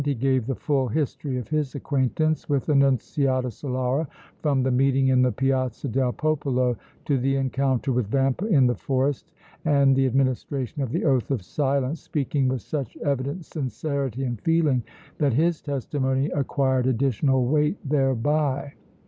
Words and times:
He 0.03 0.15
gave 0.15 0.47
the 0.47 0.55
full 0.55 0.87
history 0.87 1.37
of 1.37 1.49
his 1.49 1.75
acquaintance 1.75 2.49
with 2.49 2.67
Annunziata 2.69 3.49
Solara 3.49 4.07
from 4.39 4.63
the 4.63 4.71
meeting 4.71 5.09
in 5.09 5.21
the 5.21 5.31
Piazza 5.31 5.87
del 5.87 6.11
Popolo 6.11 6.75
to 7.05 7.19
the 7.19 7.35
encounter 7.35 7.91
with 7.91 8.07
Vampa 8.09 8.47
in 8.47 8.65
the 8.65 8.73
forest 8.73 9.31
and 9.63 9.95
the 9.95 10.07
administration 10.07 10.81
of 10.81 10.89
the 10.89 11.05
oath 11.05 11.29
of 11.29 11.43
silence, 11.43 12.01
speaking 12.01 12.47
with 12.47 12.63
such 12.63 12.97
evident 12.97 13.45
sincerity 13.45 14.23
and 14.23 14.41
feeling 14.41 14.81
that 15.19 15.33
his 15.33 15.61
testimony 15.61 16.31
acquired 16.31 16.87
additional 16.87 17.45
weight 17.45 17.77
thereby. 17.87 18.73